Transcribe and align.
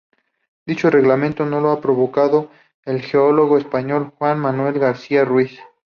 Dicho 0.65 0.89
replanteamiento 0.89 1.45
lo 1.45 1.69
ha 1.69 1.79
provocado 1.79 2.49
el 2.85 3.03
geólogo 3.03 3.59
español 3.59 4.11
Juan 4.17 4.39
Manuel 4.39 4.79
García 4.79 5.23
Ruiz. 5.25 5.59